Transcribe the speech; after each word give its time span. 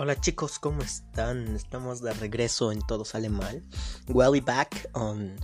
Hola 0.00 0.14
chicos, 0.20 0.60
¿cómo 0.60 0.80
están? 0.82 1.56
Estamos 1.56 2.00
de 2.00 2.12
regreso 2.12 2.70
en 2.70 2.78
Todo 2.86 3.04
Sale 3.04 3.28
Mal. 3.28 3.64
We'll 4.06 4.40
back 4.40 4.88
on 4.92 5.34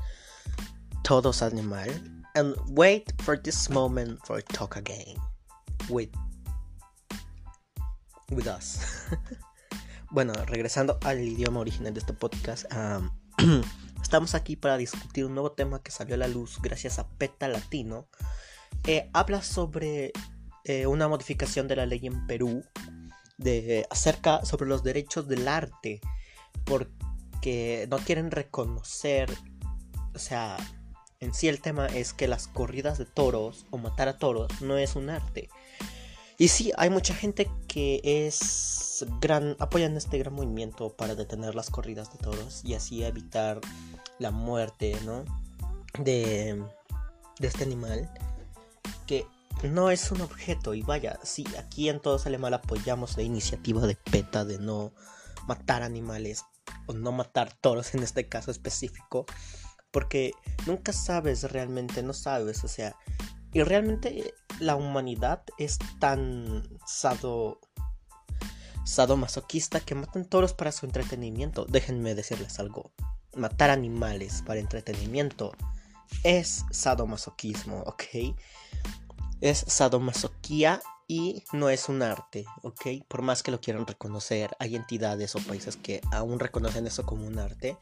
Todo 1.03 1.33
Sale 1.33 1.61
Mal. 1.61 1.91
And 2.37 2.55
wait 2.69 3.21
for 3.23 3.37
this 3.37 3.69
moment 3.69 4.21
for 4.25 4.41
talk 4.45 4.77
again. 4.77 5.17
With, 5.89 6.11
with 8.31 8.47
us. 8.47 8.79
bueno, 10.13 10.33
regresando 10.47 11.01
al 11.03 11.19
idioma 11.19 11.59
original 11.59 11.93
de 11.93 11.99
este 11.99 12.13
podcast. 12.13 12.65
Estamos 14.05 14.37
aquí 14.37 14.55
para 14.55 14.77
discutir 14.77 15.25
un 15.25 15.35
nuevo 15.35 15.51
tema 15.51 15.83
que 15.83 15.91
salió 15.91 16.15
a 16.15 16.19
la 16.19 16.29
luz 16.29 16.61
gracias 16.63 17.01
a 17.01 17.09
PETA 17.09 17.49
Latino. 17.49 18.07
Habla 19.15 19.43
sobre 19.43 20.13
eh, 20.63 20.87
una 20.87 21.09
modificación 21.09 21.67
de 21.67 21.75
la 21.75 21.87
ley 21.87 22.07
en 22.07 22.25
Perú 22.29 22.65
de 23.39 23.87
acerca 23.91 24.45
sobre 24.45 24.67
los 24.67 24.83
derechos 24.83 25.29
del 25.29 25.49
arte 25.49 26.01
porque 26.65 27.87
no 27.91 27.99
quieren 27.99 28.31
reconocer 28.31 29.31
o 30.15 30.19
sea 30.19 30.57
en 31.25 31.33
sí 31.33 31.49
el 31.49 31.63
tema 31.63 31.87
es 31.87 32.13
que 32.13 32.29
las 32.29 32.49
corridas 32.49 32.99
de 32.99 33.07
toros 33.07 33.65
o 33.71 33.79
matar 33.79 34.09
a 34.09 34.19
toros 34.19 34.61
no 34.61 34.77
es 34.77 34.95
un 34.95 35.09
arte. 35.09 35.49
Y 36.37 36.49
sí 36.49 36.71
hay 36.77 36.91
mucha 36.91 37.15
gente 37.15 37.51
que 37.67 38.03
es 38.05 39.07
gran 39.23 39.57
apoyan 39.59 39.97
este 39.97 40.19
gran 40.19 40.35
movimiento 40.35 40.95
para 40.95 41.15
detener 41.15 41.55
las 41.55 41.71
corridas 41.71 42.13
de 42.13 42.19
toros 42.19 42.63
y 42.63 42.75
así 42.75 43.05
evitar 43.05 43.61
la 44.19 44.31
muerte 44.33 44.97
no 45.07 45.25
de 45.99 46.63
de 47.39 47.49
este 47.49 47.65
animal 47.65 48.11
no 49.71 49.91
es 49.91 50.11
un 50.11 50.21
objeto. 50.21 50.75
Y 50.75 50.83
vaya, 50.83 51.19
sí, 51.23 51.45
aquí 51.59 51.89
en 51.89 52.01
Todo 52.01 52.19
Sale 52.19 52.39
apoyamos 52.53 53.17
la 53.17 53.23
iniciativa 53.23 53.87
de 53.87 53.97
PETA 53.97 54.45
de 54.45 54.59
no 54.59 54.93
matar 55.47 55.83
animales 55.83 56.45
o 56.87 56.93
no 56.93 57.13
matar 57.13 57.53
toros 57.53 57.95
en 57.95 58.03
este 58.03 58.29
caso 58.29 58.51
específico. 58.51 59.27
Porque 59.91 60.33
nunca 60.67 60.93
sabes 60.93 61.51
realmente, 61.53 62.03
no 62.03 62.13
sabes, 62.13 62.65
o 62.65 62.69
sea, 62.69 62.97
y 63.53 63.63
realmente 63.63 64.35
la 64.59 64.75
humanidad 64.75 65.45
es 65.59 65.79
tan 66.01 66.69
sado 66.87 67.61
sadomasoquista 68.85 69.81
que 69.81 69.95
matan 69.95 70.25
toros 70.25 70.53
para 70.53 70.73
su 70.73 70.87
entretenimiento. 70.87 71.65
Déjenme 71.65 72.15
decirles 72.15 72.59
algo. 72.59 72.93
Matar 73.35 73.71
animales 73.71 74.43
para 74.45 74.61
entretenimiento 74.61 75.53
es 76.23 76.65
sadomasoquismo, 76.71 77.83
¿ok? 77.83 78.37
Es 79.41 79.65
sadomasoquía 79.67 80.81
y 81.07 81.45
no 81.53 81.69
es 81.69 81.89
un 81.89 82.03
arte, 82.03 82.47
¿ok? 82.63 82.87
Por 83.09 83.23
más 83.23 83.43
que 83.43 83.51
lo 83.51 83.61
quieran 83.61 83.87
reconocer, 83.87 84.57
hay 84.59 84.75
entidades 84.75 85.35
o 85.35 85.39
países 85.41 85.77
que 85.77 86.01
aún 86.13 86.41
reconocen 86.41 86.87
eso 86.87 87.05
como 87.05 87.27
un 87.27 87.39
arte, 87.39 87.77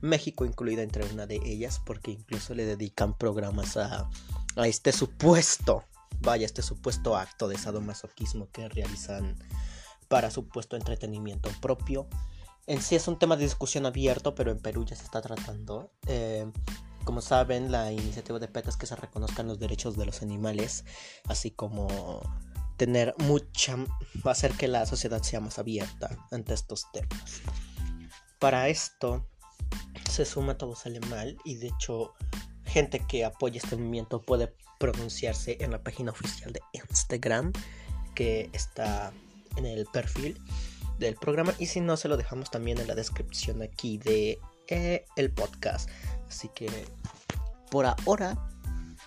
México 0.00 0.44
incluida 0.44 0.82
entre 0.82 1.04
una 1.12 1.26
de 1.26 1.40
ellas, 1.44 1.80
porque 1.84 2.12
incluso 2.12 2.54
le 2.54 2.64
dedican 2.64 3.16
programas 3.18 3.76
a, 3.76 4.08
a 4.56 4.68
este 4.68 4.92
supuesto, 4.92 5.84
vaya, 6.20 6.46
este 6.46 6.62
supuesto 6.62 7.16
acto 7.16 7.48
de 7.48 7.58
sadomasoquismo 7.58 8.48
que 8.52 8.68
realizan 8.68 9.36
para 10.08 10.30
supuesto 10.30 10.76
entretenimiento 10.76 11.50
propio. 11.60 12.08
En 12.66 12.82
sí 12.82 12.94
es 12.94 13.08
un 13.08 13.18
tema 13.18 13.36
de 13.36 13.44
discusión 13.44 13.86
abierto, 13.86 14.34
pero 14.34 14.50
en 14.50 14.58
Perú 14.58 14.84
ya 14.84 14.94
se 14.94 15.04
está 15.04 15.20
tratando. 15.20 15.90
Eh, 16.06 16.50
como 17.08 17.22
saben, 17.22 17.72
la 17.72 17.90
iniciativa 17.90 18.38
de 18.38 18.48
PETA 18.48 18.68
es 18.68 18.76
que 18.76 18.84
se 18.84 18.94
reconozcan 18.94 19.46
los 19.46 19.58
derechos 19.58 19.96
de 19.96 20.04
los 20.04 20.20
animales, 20.20 20.84
así 21.26 21.50
como 21.50 22.20
tener 22.76 23.14
mucha... 23.16 23.76
va 23.76 23.86
a 24.26 24.30
hacer 24.32 24.52
que 24.52 24.68
la 24.68 24.84
sociedad 24.84 25.22
sea 25.22 25.40
más 25.40 25.58
abierta 25.58 26.18
ante 26.30 26.52
estos 26.52 26.84
temas. 26.92 27.40
Para 28.38 28.68
esto 28.68 29.26
se 30.10 30.26
suma 30.26 30.58
Todo 30.58 30.76
Sale 30.76 31.00
Mal 31.00 31.38
y 31.46 31.54
de 31.54 31.68
hecho 31.68 32.12
gente 32.66 33.02
que 33.08 33.24
apoya 33.24 33.58
este 33.64 33.76
movimiento 33.76 34.20
puede 34.20 34.54
pronunciarse 34.78 35.56
en 35.60 35.70
la 35.70 35.82
página 35.82 36.10
oficial 36.10 36.52
de 36.52 36.60
Instagram 36.74 37.54
que 38.14 38.50
está 38.52 39.14
en 39.56 39.64
el 39.64 39.86
perfil 39.86 40.38
del 40.98 41.14
programa 41.14 41.54
y 41.58 41.68
si 41.68 41.80
no 41.80 41.96
se 41.96 42.08
lo 42.08 42.18
dejamos 42.18 42.50
también 42.50 42.76
en 42.76 42.86
la 42.86 42.94
descripción 42.94 43.62
aquí 43.62 43.96
de 43.96 44.38
eh, 44.66 45.06
el 45.16 45.32
podcast 45.32 45.88
así 46.28 46.48
que 46.48 46.68
por 47.70 47.86
ahora 47.86 48.38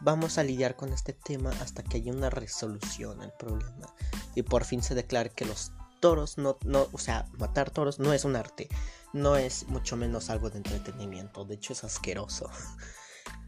vamos 0.01 0.37
a 0.37 0.43
lidiar 0.43 0.75
con 0.75 0.93
este 0.93 1.13
tema 1.13 1.51
hasta 1.61 1.83
que 1.83 1.97
haya 1.97 2.11
una 2.11 2.29
resolución 2.29 3.21
al 3.21 3.33
problema 3.33 3.93
y 4.35 4.41
por 4.43 4.65
fin 4.65 4.81
se 4.81 4.95
declare 4.95 5.29
que 5.29 5.45
los 5.45 5.71
toros 5.99 6.37
no, 6.37 6.57
no, 6.65 6.87
o 6.91 6.97
sea, 6.97 7.27
matar 7.37 7.69
toros 7.69 7.99
no 7.99 8.11
es 8.11 8.25
un 8.25 8.35
arte, 8.35 8.67
no 9.13 9.37
es 9.37 9.67
mucho 9.67 9.95
menos 9.95 10.29
algo 10.29 10.49
de 10.49 10.57
entretenimiento, 10.57 11.45
de 11.45 11.55
hecho 11.55 11.73
es 11.73 11.83
asqueroso. 11.83 12.49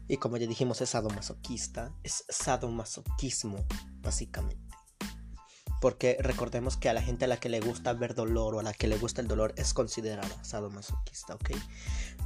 Y 0.06 0.18
como 0.18 0.36
ya 0.36 0.46
dijimos, 0.46 0.82
es 0.82 0.90
sadomasoquista, 0.90 1.90
es 2.02 2.26
sadomasoquismo, 2.28 3.64
básicamente. 4.02 4.63
Porque 5.84 6.16
recordemos 6.18 6.78
que 6.78 6.88
a 6.88 6.94
la 6.94 7.02
gente 7.02 7.26
a 7.26 7.28
la 7.28 7.36
que 7.36 7.50
le 7.50 7.60
gusta 7.60 7.92
ver 7.92 8.14
dolor 8.14 8.54
o 8.54 8.60
a 8.60 8.62
la 8.62 8.72
que 8.72 8.86
le 8.86 8.96
gusta 8.96 9.20
el 9.20 9.28
dolor 9.28 9.52
es 9.58 9.74
considerada 9.74 10.42
sadomasoquista, 10.42 11.34
¿ok? 11.34 11.50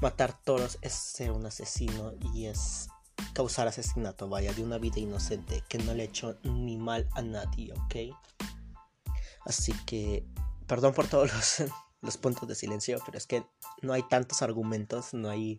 Matar 0.01 0.41
toros 0.45 0.79
es 0.81 0.93
ser 0.93 1.33
un 1.33 1.45
asesino 1.45 2.13
y 2.33 2.47
es 2.47 2.89
causar 3.33 3.67
asesinato, 3.67 4.29
vaya, 4.29 4.53
de 4.53 4.63
una 4.63 4.79
vida 4.79 5.01
inocente 5.01 5.65
que 5.69 5.79
no 5.79 5.93
le 5.93 6.03
ha 6.03 6.07
hecho 6.07 6.39
ni 6.45 6.77
mal 6.77 7.09
a 7.17 7.23
nadie, 7.23 7.73
¿ok? 7.73 8.17
Así 9.45 9.73
que, 9.87 10.25
perdón 10.69 10.95
por 10.95 11.09
todos 11.09 11.35
los, 11.35 11.69
los 12.01 12.17
puntos 12.17 12.49
de 12.49 12.55
silencio, 12.55 13.03
pero 13.05 13.19
es 13.19 13.27
que 13.27 13.45
no 13.83 13.93
hay 13.93 14.05
tantos 14.05 14.41
argumentos, 14.41 15.15
no 15.15 15.31
hay 15.31 15.59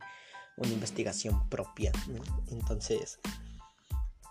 una 0.55 0.71
investigación 0.71 1.49
propia, 1.49 1.91
¿no? 2.07 2.23
Entonces, 2.47 3.19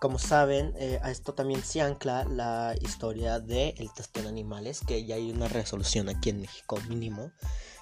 como 0.00 0.18
saben, 0.18 0.74
eh, 0.76 1.00
a 1.02 1.10
esto 1.10 1.34
también 1.34 1.62
se 1.62 1.80
ancla 1.80 2.24
la 2.24 2.74
historia 2.80 3.40
del 3.40 3.74
el 3.78 3.92
testeo 3.92 4.22
de 4.22 4.28
animales, 4.28 4.80
que 4.86 5.04
ya 5.04 5.16
hay 5.16 5.30
una 5.30 5.48
resolución 5.48 6.08
aquí 6.08 6.30
en 6.30 6.40
México 6.40 6.78
mínimo 6.88 7.32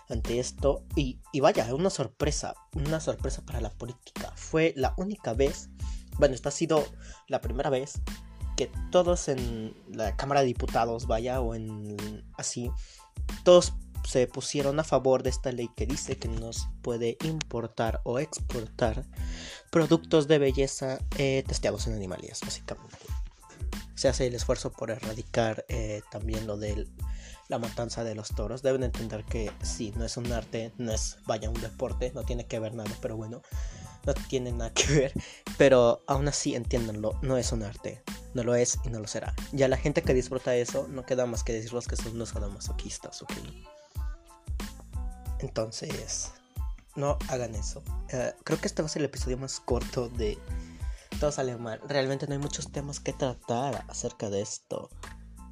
ante 0.08 0.38
esto. 0.38 0.84
Y, 0.94 1.20
y 1.32 1.40
vaya, 1.40 1.74
una 1.74 1.90
sorpresa, 1.90 2.54
una 2.74 3.00
sorpresa 3.00 3.42
para 3.44 3.60
la 3.60 3.70
política. 3.70 4.32
Fue 4.34 4.72
la 4.76 4.94
única 4.96 5.34
vez, 5.34 5.68
bueno, 6.18 6.34
esta 6.34 6.48
ha 6.48 6.52
sido 6.52 6.84
la 7.28 7.40
primera 7.40 7.70
vez 7.70 8.00
que 8.56 8.70
todos 8.90 9.28
en 9.28 9.74
la 9.88 10.16
Cámara 10.16 10.40
de 10.40 10.46
Diputados, 10.46 11.06
vaya, 11.06 11.40
o 11.40 11.54
en 11.54 12.24
así, 12.38 12.70
todos 13.44 13.74
se 14.06 14.26
pusieron 14.28 14.78
a 14.78 14.84
favor 14.84 15.22
de 15.22 15.30
esta 15.30 15.50
ley 15.50 15.68
que 15.76 15.84
dice 15.84 16.16
que 16.16 16.28
no 16.28 16.52
se 16.52 16.66
puede 16.80 17.18
importar 17.24 18.00
o 18.04 18.18
exportar 18.18 19.04
productos 19.70 20.28
de 20.28 20.38
belleza 20.38 20.98
eh, 21.18 21.42
testeados 21.46 21.86
en 21.88 21.94
animales, 21.94 22.40
básicamente. 22.42 22.98
Se 23.96 24.08
hace 24.08 24.26
el 24.26 24.34
esfuerzo 24.34 24.70
por 24.70 24.90
erradicar 24.90 25.64
eh, 25.68 26.02
también 26.10 26.46
lo 26.46 26.56
de 26.56 26.86
la 27.48 27.58
matanza 27.58 28.04
de 28.04 28.14
los 28.14 28.28
toros. 28.28 28.62
Deben 28.62 28.84
entender 28.84 29.24
que 29.24 29.50
sí, 29.62 29.92
no 29.96 30.04
es 30.04 30.16
un 30.16 30.30
arte, 30.32 30.72
no 30.78 30.92
es, 30.92 31.18
vaya, 31.26 31.50
un 31.50 31.60
deporte, 31.60 32.12
no 32.14 32.22
tiene 32.22 32.46
que 32.46 32.60
ver 32.60 32.74
nada, 32.74 32.90
pero 33.00 33.16
bueno, 33.16 33.42
no 34.04 34.14
tiene 34.14 34.52
nada 34.52 34.72
que 34.72 34.86
ver. 34.92 35.12
Pero 35.58 36.04
aún 36.06 36.28
así, 36.28 36.54
entiéndanlo, 36.54 37.18
no 37.22 37.38
es 37.38 37.50
un 37.52 37.62
arte, 37.62 38.02
no 38.34 38.44
lo 38.44 38.54
es 38.54 38.78
y 38.84 38.90
no 38.90 39.00
lo 39.00 39.08
será. 39.08 39.34
Ya 39.52 39.66
la 39.66 39.78
gente 39.78 40.02
que 40.02 40.14
disfruta 40.14 40.54
eso, 40.54 40.86
no 40.88 41.04
queda 41.04 41.26
más 41.26 41.42
que 41.42 41.54
decirlos 41.54 41.88
que 41.88 41.96
son 41.96 42.12
unos 42.12 42.28
sadomasoquistas, 42.30 43.22
¿ok? 43.22 43.32
Entonces, 45.40 46.32
no 46.96 47.18
hagan 47.28 47.54
eso. 47.54 47.82
Eh, 48.10 48.32
creo 48.44 48.58
que 48.60 48.66
este 48.66 48.82
va 48.82 48.86
a 48.86 48.88
ser 48.88 49.00
el 49.02 49.06
episodio 49.06 49.36
más 49.38 49.60
corto 49.60 50.08
de 50.08 50.38
Todo 51.20 51.30
sale 51.30 51.56
mal. 51.56 51.80
Realmente 51.86 52.26
no 52.26 52.32
hay 52.32 52.38
muchos 52.38 52.72
temas 52.72 53.00
que 53.00 53.12
tratar 53.12 53.84
acerca 53.88 54.30
de 54.30 54.42
esto. 54.42 54.90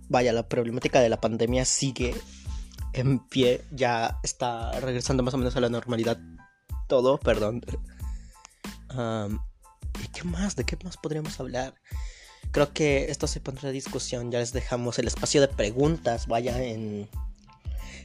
Vaya, 0.09 0.33
la 0.33 0.49
problemática 0.49 1.01
de 1.01 1.09
la 1.09 1.21
pandemia 1.21 1.65
sigue 1.65 2.15
en 2.93 3.19
pie. 3.29 3.65
Ya 3.71 4.19
está 4.23 4.73
regresando 4.81 5.23
más 5.23 5.35
o 5.35 5.39
menos 5.39 5.57
a 5.57 5.61
la 5.61 5.69
normalidad 5.69 6.19
todo, 6.89 7.19
perdón. 7.19 7.63
¿Y 10.03 10.09
qué 10.09 10.25
más? 10.25 10.57
¿De 10.57 10.65
qué 10.65 10.77
más 10.83 10.97
podríamos 10.97 11.39
hablar? 11.41 11.75
Creo 12.53 12.73
que 12.73 13.11
esto 13.11 13.27
se 13.27 13.41
pondrá 13.41 13.69
a 13.69 13.73
discusión. 13.73 14.31
Ya 14.31 14.39
les 14.39 14.53
dejamos 14.53 14.99
el 14.99 15.09
espacio 15.09 15.41
de 15.41 15.49
preguntas. 15.49 16.27
Vaya 16.27 16.63
en. 16.63 17.09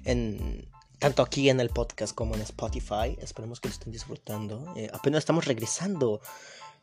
En 0.06 0.68
tanto 1.00 1.24
aquí 1.24 1.50
en 1.50 1.60
el 1.60 1.70
podcast 1.70 2.14
como 2.14 2.36
en 2.36 2.42
Spotify. 2.42 3.18
Esperemos 3.22 3.60
que 3.60 3.70
lo 3.70 3.74
estén 3.74 3.92
disfrutando. 3.92 4.74
Eh, 4.76 4.90
apenas 4.94 5.20
estamos 5.20 5.46
regresando 5.46 6.22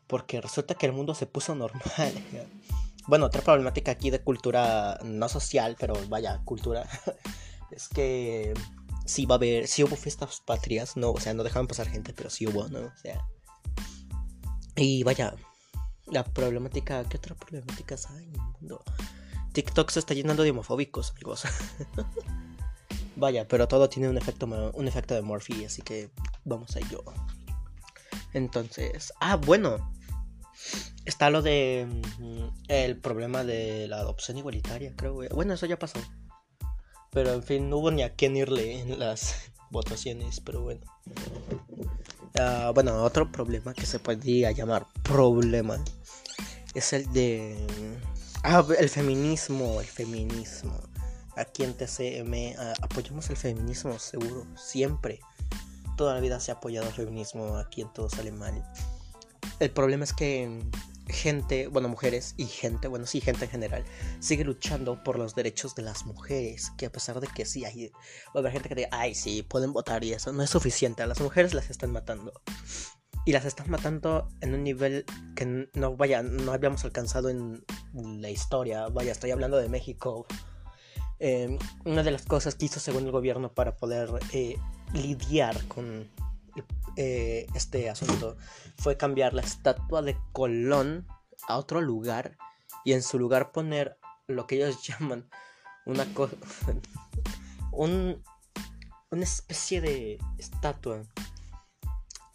porque 0.07 0.41
resulta 0.41 0.75
que 0.75 0.87
el 0.87 0.93
mundo 0.93 1.13
se 1.13 1.27
puso 1.27 1.55
normal. 1.55 1.81
bueno, 3.07 3.27
otra 3.27 3.41
problemática 3.41 3.91
aquí 3.91 4.09
de 4.09 4.21
cultura, 4.21 4.99
no 5.03 5.29
social, 5.29 5.75
pero 5.79 5.95
vaya, 6.09 6.41
cultura, 6.43 6.87
es 7.71 7.87
que 7.89 8.53
sí 9.05 9.25
va 9.25 9.35
a 9.35 9.37
haber, 9.37 9.67
sí 9.67 9.83
hubo 9.83 9.95
fiestas 9.95 10.41
patrias, 10.45 10.97
no, 10.97 11.11
o 11.11 11.19
sea, 11.19 11.33
no 11.33 11.43
dejaban 11.43 11.67
pasar 11.67 11.87
gente, 11.87 12.13
pero 12.13 12.29
sí 12.29 12.47
hubo, 12.47 12.67
¿no? 12.69 12.79
O 12.79 12.97
sea. 13.01 13.25
Y 14.75 15.03
vaya, 15.03 15.35
la 16.07 16.23
problemática, 16.23 17.03
¿qué 17.05 17.17
otra 17.17 17.35
problemática 17.35 17.95
hay 18.09 18.25
en 18.25 18.35
el 18.35 18.41
mundo? 18.41 18.83
TikTok 19.53 19.89
se 19.89 19.99
está 19.99 20.13
llenando 20.13 20.43
de 20.43 20.51
homofóbicos, 20.51 21.11
amigos. 21.11 21.43
Vaya, 23.17 23.47
pero 23.47 23.67
todo 23.67 23.89
tiene 23.89 24.09
un 24.09 24.17
efecto, 24.17 24.45
un 24.45 24.87
efecto 24.87 25.15
de 25.15 25.23
Murphy, 25.23 25.65
así 25.65 25.81
que 25.81 26.11
vamos 26.45 26.75
a 26.75 26.79
ello. 26.79 27.03
Entonces, 28.33 29.11
ah, 29.19 29.37
bueno, 29.37 29.91
está 31.03 31.31
lo 31.31 31.41
de 31.41 31.87
mm, 32.19 32.47
el 32.67 32.97
problema 32.97 33.43
de 33.43 33.87
la 33.87 33.97
adopción 33.97 34.37
igualitaria, 34.37 34.93
creo. 34.95 35.15
Bueno, 35.33 35.55
eso 35.55 35.65
ya 35.65 35.79
pasó. 35.79 35.99
Pero 37.11 37.33
en 37.33 37.41
fin, 37.41 37.69
no 37.71 37.77
hubo 37.77 37.89
ni 37.89 38.03
a 38.03 38.13
quién 38.13 38.37
irle 38.37 38.81
en 38.81 38.99
las 38.99 39.51
votaciones, 39.71 40.39
pero 40.39 40.61
bueno. 40.61 40.81
Ah, 42.39 42.71
bueno, 42.71 43.03
otro 43.03 43.31
problema 43.31 43.73
que 43.73 43.87
se 43.87 43.97
podría 43.97 44.51
llamar 44.51 44.85
problema 45.01 45.83
es 46.75 46.93
el 46.93 47.11
de... 47.13 47.57
Ah, 48.43 48.63
el 48.77 48.89
feminismo, 48.89 49.81
el 49.81 49.87
feminismo. 49.87 50.79
Aquí 51.37 51.63
en 51.63 51.73
TCM 51.73 52.59
ah, 52.59 52.73
apoyamos 52.81 53.29
el 53.29 53.37
feminismo, 53.37 53.97
seguro, 53.99 54.45
siempre. 54.55 55.19
Toda 55.95 56.15
la 56.15 56.19
vida 56.19 56.39
se 56.39 56.51
ha 56.51 56.55
apoyado 56.55 56.87
el 56.87 56.93
feminismo, 56.93 57.57
aquí 57.57 57.81
en 57.81 57.93
todo 57.93 58.09
sale 58.09 58.31
mal. 58.31 58.63
El 59.59 59.71
problema 59.71 60.03
es 60.03 60.13
que 60.13 60.61
gente, 61.09 61.67
bueno, 61.67 61.89
mujeres 61.89 62.33
y 62.37 62.45
gente, 62.45 62.87
bueno, 62.87 63.05
sí, 63.05 63.21
gente 63.21 63.45
en 63.45 63.51
general, 63.51 63.85
sigue 64.19 64.43
luchando 64.43 65.03
por 65.03 65.17
los 65.17 65.35
derechos 65.35 65.75
de 65.75 65.83
las 65.83 66.05
mujeres, 66.05 66.71
que 66.77 66.87
a 66.87 66.91
pesar 66.91 67.19
de 67.19 67.27
que 67.27 67.45
sí 67.45 67.65
hay, 67.65 67.91
va 68.35 68.51
gente 68.51 68.69
que 68.69 68.75
diga, 68.75 68.89
ay, 68.91 69.15
sí, 69.15 69.43
pueden 69.43 69.73
votar 69.73 70.03
y 70.03 70.13
eso, 70.13 70.31
no 70.33 70.43
es 70.43 70.49
suficiente, 70.49 71.03
a 71.03 71.07
las 71.07 71.21
mujeres 71.21 71.53
las 71.53 71.69
están 71.69 71.91
matando. 71.91 72.33
Y 73.25 73.33
las 73.33 73.43
están 73.43 73.69
matando 73.69 74.29
en 74.39 74.53
un 74.53 74.63
nivel 74.63 75.05
que 75.35 75.67
no, 75.73 75.97
vaya, 75.97 76.23
no 76.23 76.53
habíamos 76.53 76.85
alcanzado 76.85 77.29
en 77.29 77.65
la 77.93 78.29
historia, 78.29 78.87
vaya, 78.87 79.11
estoy 79.11 79.31
hablando 79.31 79.57
de 79.57 79.67
México. 79.67 80.25
Em, 81.19 81.57
una 81.83 82.03
de 82.03 82.11
las 82.11 82.25
cosas 82.25 82.55
que 82.55 82.65
hizo 82.65 82.79
según 82.79 83.05
el 83.05 83.11
gobierno 83.11 83.51
para 83.51 83.75
poder 83.75 84.09
eh, 84.33 84.57
lidiar 84.93 85.67
con 85.67 86.07
eh, 86.95 87.47
este 87.55 87.89
asunto 87.89 88.37
fue 88.77 88.97
cambiar 88.97 89.33
la 89.33 89.41
estatua 89.41 90.03
de 90.03 90.15
Colón 90.31 91.07
a 91.47 91.57
otro 91.57 91.81
lugar 91.81 92.37
y 92.85 92.93
en 92.93 93.01
su 93.01 93.17
lugar 93.17 93.51
poner 93.51 93.97
lo 94.27 94.45
que 94.45 94.57
ellos 94.57 94.83
llaman 94.87 95.27
una 95.85 96.05
cosa 96.13 96.35
un, 97.71 98.23
una 99.09 99.23
especie 99.23 99.81
de 99.81 100.19
estatua 100.37 101.01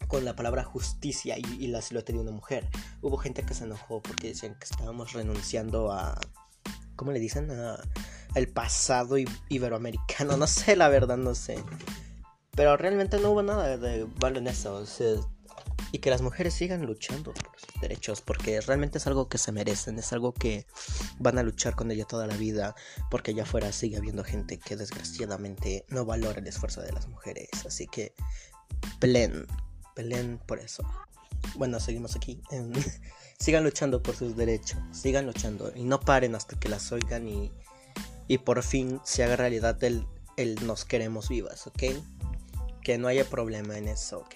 con 0.07 0.25
la 0.25 0.35
palabra 0.35 0.63
justicia 0.63 1.37
y, 1.37 1.67
la 1.67 1.81
silueta 1.81 2.13
de 2.13 2.19
una 2.19 2.31
mujer. 2.31 2.69
Hubo 3.01 3.17
gente 3.17 3.43
que 3.43 3.55
se 3.55 3.63
enojó 3.63 4.01
porque 4.01 4.27
decían 4.27 4.55
que 4.59 4.65
estábamos 4.65 5.13
renunciando 5.13 5.91
a 5.91 6.19
¿cómo 6.95 7.11
le 7.11 7.19
dicen? 7.19 7.49
a 7.49 7.79
el 8.35 8.47
pasado 8.49 9.15
iberoamericano, 9.49 10.37
no 10.37 10.47
sé, 10.47 10.75
la 10.75 10.89
verdad 10.89 11.17
no 11.17 11.35
sé. 11.35 11.57
Pero 12.55 12.77
realmente 12.77 13.19
no 13.19 13.31
hubo 13.31 13.41
nada 13.41 13.77
de 13.77 14.07
malo 14.21 14.37
en 14.37 14.47
eso. 14.47 14.83
y 15.91 15.99
que 15.99 16.09
las 16.09 16.21
mujeres 16.21 16.53
sigan 16.53 16.85
luchando 16.85 17.33
por 17.33 17.59
sus 17.59 17.81
derechos, 17.81 18.21
porque 18.21 18.61
realmente 18.61 18.99
es 18.99 19.07
algo 19.07 19.27
que 19.27 19.39
se 19.39 19.51
merecen, 19.51 19.97
es 19.97 20.13
algo 20.13 20.33
que 20.33 20.67
van 21.19 21.39
a 21.39 21.43
luchar 21.43 21.75
con 21.75 21.89
ella 21.89 22.05
toda 22.05 22.27
la 22.27 22.35
vida, 22.37 22.75
porque 23.09 23.31
allá 23.31 23.43
afuera 23.43 23.71
sigue 23.71 23.97
habiendo 23.97 24.23
gente 24.23 24.59
que 24.59 24.75
desgraciadamente 24.75 25.85
no 25.89 26.05
valora 26.05 26.39
el 26.39 26.47
esfuerzo 26.47 26.81
de 26.81 26.91
las 26.91 27.07
mujeres. 27.07 27.49
Así 27.65 27.87
que 27.87 28.13
peleen, 28.99 29.47
peleen 29.95 30.39
por 30.45 30.59
eso. 30.59 30.83
Bueno, 31.55 31.79
seguimos 31.79 32.15
aquí. 32.15 32.41
sigan 33.39 33.63
luchando 33.63 34.01
por 34.03 34.15
sus 34.15 34.35
derechos, 34.35 34.79
sigan 34.91 35.25
luchando 35.25 35.71
y 35.75 35.83
no 35.83 35.99
paren 35.99 36.35
hasta 36.35 36.57
que 36.59 36.69
las 36.69 36.91
oigan 36.91 37.27
y, 37.27 37.51
y 38.27 38.39
por 38.39 38.63
fin 38.63 38.99
se 39.03 39.23
haga 39.23 39.35
realidad 39.35 39.83
el, 39.83 40.05
el 40.37 40.65
nos 40.65 40.85
queremos 40.85 41.29
vivas, 41.29 41.67
¿ok? 41.67 41.83
que 42.83 42.97
no 42.97 43.07
haya 43.07 43.25
problema 43.25 43.77
en 43.77 43.87
eso, 43.87 44.19
ok. 44.19 44.35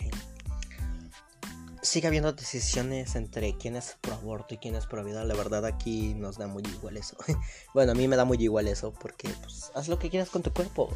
Sigue 1.81 2.07
habiendo 2.07 2.33
decisiones 2.33 3.15
entre 3.15 3.55
quién 3.55 3.75
es 3.75 3.97
pro 4.01 4.15
aborto 4.15 4.55
y 4.55 4.57
quién 4.57 4.75
es 4.75 4.87
pro 4.87 5.03
vida. 5.03 5.23
La 5.23 5.35
verdad 5.35 5.65
aquí 5.65 6.15
nos 6.15 6.37
da 6.37 6.47
muy 6.47 6.63
igual 6.63 6.97
eso. 6.97 7.15
bueno, 7.73 7.91
a 7.91 7.95
mí 7.95 8.07
me 8.07 8.15
da 8.15 8.25
muy 8.25 8.37
igual 8.37 8.67
eso 8.67 8.93
porque 8.93 9.29
pues, 9.41 9.71
haz 9.75 9.87
lo 9.87 9.99
que 9.99 10.09
quieras 10.09 10.29
con 10.29 10.41
tu 10.41 10.51
cuerpo. 10.51 10.89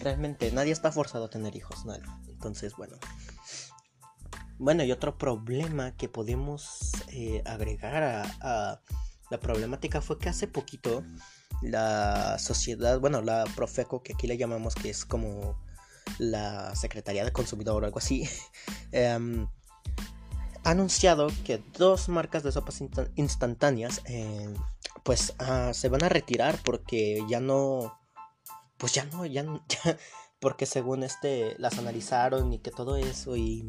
Realmente 0.00 0.50
nadie 0.50 0.72
está 0.72 0.90
forzado 0.90 1.26
a 1.26 1.30
tener 1.30 1.54
hijos, 1.54 1.84
nadie. 1.84 2.04
Entonces, 2.28 2.74
bueno. 2.76 2.96
Bueno, 4.58 4.84
y 4.84 4.92
otro 4.92 5.18
problema 5.18 5.96
que 5.96 6.08
podemos 6.08 6.92
eh, 7.08 7.42
agregar 7.44 8.02
a 8.40 8.80
la 9.30 9.40
problemática 9.40 10.00
fue 10.00 10.18
que 10.18 10.28
hace 10.28 10.46
poquito 10.46 11.02
la 11.62 12.38
sociedad, 12.38 13.00
bueno, 13.00 13.22
la 13.22 13.44
Profeco, 13.56 14.02
que 14.02 14.14
aquí 14.14 14.26
le 14.26 14.36
llamamos 14.36 14.74
que 14.74 14.90
es 14.90 15.04
como 15.04 15.58
la 16.18 16.74
Secretaría 16.74 17.24
de 17.24 17.32
Consumidor 17.32 17.82
o 17.82 17.86
algo 17.86 17.98
así, 17.98 18.28
em, 18.92 19.46
ha 20.64 20.70
anunciado 20.70 21.28
que 21.44 21.62
dos 21.78 22.08
marcas 22.08 22.42
de 22.42 22.52
sopas 22.52 22.82
instantáneas 23.16 24.00
em, 24.04 24.54
pues 25.02 25.34
ah, 25.38 25.72
se 25.74 25.88
van 25.88 26.04
a 26.04 26.08
retirar 26.08 26.58
porque 26.64 27.24
ya 27.28 27.40
no, 27.40 27.98
pues 28.78 28.92
ya 28.92 29.04
no, 29.06 29.26
ya, 29.26 29.44
ya 29.68 29.98
porque 30.40 30.66
según 30.66 31.04
este 31.04 31.54
las 31.58 31.78
analizaron 31.78 32.52
y 32.52 32.58
que 32.58 32.72
todo 32.72 32.96
eso 32.96 33.36
y, 33.36 33.64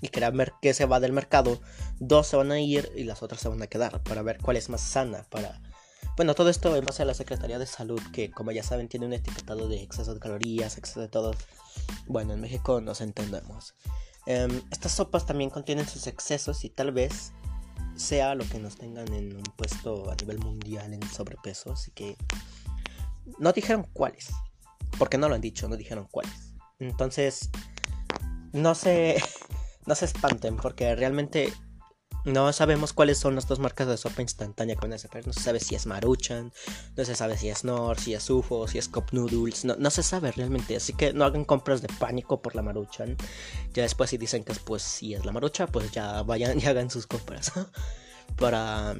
y 0.00 0.08
que, 0.08 0.52
que 0.62 0.72
se 0.72 0.86
va 0.86 0.98
del 0.98 1.12
mercado, 1.12 1.60
dos 2.00 2.26
se 2.26 2.36
van 2.36 2.50
a 2.50 2.58
ir 2.58 2.90
y 2.96 3.04
las 3.04 3.22
otras 3.22 3.42
se 3.42 3.48
van 3.50 3.62
a 3.62 3.66
quedar 3.66 4.02
para 4.02 4.22
ver 4.22 4.38
cuál 4.40 4.56
es 4.56 4.70
más 4.70 4.80
sana 4.80 5.26
para 5.30 5.60
bueno, 6.16 6.34
todo 6.34 6.48
esto 6.48 6.76
en 6.76 6.84
base 6.84 7.02
a 7.02 7.06
la 7.06 7.14
Secretaría 7.14 7.58
de 7.58 7.66
Salud, 7.66 8.00
que 8.12 8.30
como 8.30 8.52
ya 8.52 8.62
saben 8.62 8.88
tiene 8.88 9.06
un 9.06 9.12
etiquetado 9.12 9.68
de 9.68 9.82
exceso 9.82 10.14
de 10.14 10.20
calorías, 10.20 10.78
exceso 10.78 11.00
de 11.00 11.08
todo. 11.08 11.32
Bueno, 12.06 12.34
en 12.34 12.40
México 12.40 12.80
nos 12.80 13.00
entendemos. 13.00 13.74
Em, 14.26 14.62
estas 14.70 14.92
sopas 14.92 15.26
también 15.26 15.50
contienen 15.50 15.86
sus 15.86 16.06
excesos 16.06 16.64
y 16.64 16.70
tal 16.70 16.92
vez 16.92 17.32
sea 17.96 18.34
lo 18.34 18.48
que 18.48 18.58
nos 18.58 18.76
tengan 18.76 19.12
en 19.12 19.36
un 19.36 19.42
puesto 19.56 20.10
a 20.10 20.14
nivel 20.16 20.38
mundial 20.38 20.94
en 20.94 21.02
sobrepeso. 21.02 21.72
Así 21.72 21.90
que 21.90 22.16
no 23.38 23.52
dijeron 23.52 23.86
cuáles. 23.92 24.30
Porque 24.98 25.18
no 25.18 25.28
lo 25.28 25.34
han 25.34 25.40
dicho, 25.40 25.68
no 25.68 25.76
dijeron 25.76 26.06
cuáles. 26.10 26.54
Entonces, 26.78 27.50
no 28.52 28.74
se, 28.74 29.20
no 29.86 29.94
se 29.94 30.04
espanten 30.04 30.56
porque 30.56 30.94
realmente 30.94 31.52
no 32.24 32.52
sabemos 32.52 32.92
cuáles 32.92 33.18
son 33.18 33.34
las 33.34 33.46
dos 33.46 33.58
marcas 33.58 33.86
de 33.86 33.96
sopa 33.96 34.22
instantánea 34.22 34.76
con 34.76 34.92
ese 34.92 35.08
No 35.26 35.32
se 35.32 35.40
sabe 35.40 35.60
si 35.60 35.74
es 35.74 35.86
Maruchan, 35.86 36.52
no 36.96 37.04
se 37.04 37.14
sabe 37.14 37.36
si 37.36 37.50
es 37.50 37.64
Nor, 37.64 38.00
si 38.00 38.14
es 38.14 38.30
UFO, 38.30 38.66
si 38.66 38.78
es 38.78 38.88
Cup 38.88 39.06
Noodles. 39.12 39.64
No, 39.64 39.90
se 39.90 40.02
sabe 40.02 40.32
realmente. 40.32 40.76
Así 40.76 40.94
que 40.94 41.12
no 41.12 41.24
hagan 41.24 41.44
compras 41.44 41.82
de 41.82 41.88
pánico 41.88 42.40
por 42.40 42.54
la 42.54 42.62
Maruchan. 42.62 43.16
Ya 43.74 43.82
después 43.82 44.10
si 44.10 44.16
dicen 44.16 44.42
que 44.42 44.54
pues 44.54 44.82
si 44.82 45.14
es 45.14 45.24
la 45.24 45.32
Marucha, 45.32 45.66
pues 45.66 45.92
ya 45.92 46.22
vayan 46.22 46.58
y 46.58 46.64
hagan 46.66 46.90
sus 46.90 47.06
compras. 47.06 47.52
Para 48.36 48.96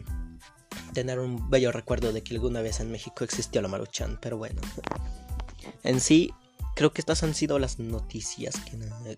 tener 0.92 1.18
un 1.18 1.48
bello 1.48 1.72
recuerdo 1.72 2.12
de 2.12 2.22
que 2.22 2.34
alguna 2.34 2.60
vez 2.60 2.80
en 2.80 2.90
México 2.90 3.24
existió 3.24 3.62
la 3.62 3.68
Maruchan. 3.68 4.18
Pero 4.20 4.36
bueno. 4.36 4.60
En 5.82 6.00
sí, 6.00 6.30
creo 6.76 6.92
que 6.92 7.00
estas 7.00 7.22
han 7.22 7.34
sido 7.34 7.58
las 7.58 7.78
noticias 7.78 8.56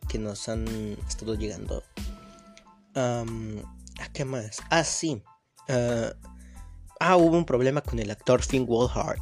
que, 0.09 0.19
nos 0.19 0.49
han 0.49 0.97
estado 1.09 1.35
llegando. 1.35 1.83
Ah, 2.95 3.25
¿Qué 4.17 4.25
más? 4.25 4.63
Ah, 4.71 4.83
sí. 4.83 5.23
ah, 5.69 6.15
ah 7.01 7.17
hubo 7.19 7.37
un 7.37 7.45
problema 7.45 7.83
con 7.83 7.99
el 7.99 8.11
actor 8.11 8.43
Finn 8.43 8.65
Wolfhard. 8.65 9.19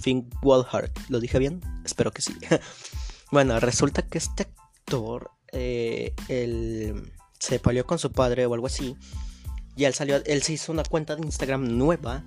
Finn 0.00 0.28
Wolfhard, 0.42 0.90
¿lo 1.08 1.20
dije 1.20 1.38
bien? 1.38 1.60
Espero 1.84 2.10
que 2.10 2.20
sí. 2.20 2.34
bueno, 3.30 3.60
resulta 3.60 4.02
que 4.02 4.18
este 4.18 4.42
actor 4.42 5.30
eh, 5.52 6.16
se 7.38 7.60
peleó 7.60 7.86
con 7.86 8.00
su 8.00 8.10
padre 8.10 8.44
o 8.44 8.54
algo 8.54 8.66
así. 8.66 8.96
Y 9.76 9.84
él 9.84 9.94
salió, 9.94 10.16
él 10.16 10.42
se 10.42 10.54
hizo 10.54 10.72
una 10.72 10.82
cuenta 10.82 11.14
de 11.14 11.24
Instagram 11.24 11.78
nueva. 11.78 12.24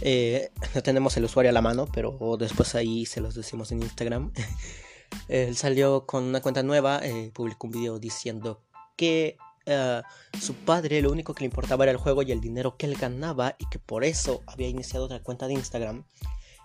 Eh, 0.00 0.50
no 0.74 0.82
tenemos 0.82 1.16
el 1.16 1.26
usuario 1.26 1.50
a 1.50 1.52
la 1.52 1.62
mano, 1.62 1.86
pero 1.86 2.36
después 2.36 2.74
ahí 2.74 3.06
se 3.06 3.20
los 3.20 3.36
decimos 3.36 3.70
en 3.70 3.80
Instagram. 3.84 4.32
él 5.28 5.54
salió 5.54 6.04
con 6.04 6.24
una 6.24 6.40
cuenta 6.40 6.64
nueva, 6.64 6.98
eh, 7.00 7.30
publicó 7.32 7.68
un 7.68 7.74
video 7.74 8.00
diciendo 8.00 8.64
que 8.96 9.36
eh, 9.66 10.02
su 10.40 10.54
padre 10.54 11.02
lo 11.02 11.10
único 11.10 11.34
que 11.34 11.40
le 11.40 11.46
importaba 11.46 11.84
era 11.84 11.92
el 11.92 11.98
juego 11.98 12.22
y 12.22 12.32
el 12.32 12.40
dinero 12.40 12.76
que 12.76 12.86
él 12.86 12.96
ganaba 12.96 13.56
y 13.58 13.66
que 13.68 13.78
por 13.78 14.04
eso 14.04 14.42
había 14.46 14.68
iniciado 14.68 15.06
otra 15.06 15.22
cuenta 15.22 15.46
de 15.46 15.54
Instagram 15.54 16.04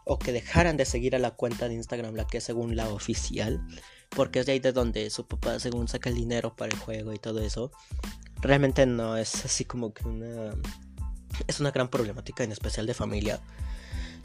o 0.06 0.18
que 0.18 0.32
dejaran 0.32 0.78
de 0.78 0.86
seguir 0.86 1.16
a 1.16 1.20
la 1.20 1.32
cuenta 1.32 1.68
de 1.68 1.76
Instagram 1.76 2.16
la 2.16 2.26
que 2.26 2.38
es 2.38 2.44
según 2.44 2.76
la 2.76 2.90
oficial 2.90 3.62
porque 4.10 4.40
es 4.40 4.46
de 4.46 4.54
ahí 4.54 4.60
de 4.60 4.72
donde 4.72 5.10
su 5.10 5.28
papá 5.28 5.60
según 5.60 5.88
saca 5.88 6.10
el 6.10 6.16
dinero 6.16 6.56
para 6.56 6.72
el 6.72 6.80
juego 6.80 7.14
y 7.14 7.20
todo 7.20 7.40
eso 7.42 7.72
realmente 8.42 8.86
no 8.86 9.18
es 9.18 9.46
así 9.46 9.66
como 9.66 9.94
que 9.94 10.08
una 10.08 10.54
es 11.46 11.60
una 11.60 11.72
gran 11.72 11.90
problemática 11.90 12.44
en 12.44 12.52
especial 12.52 12.88
de 12.88 12.94
familia. 12.94 13.42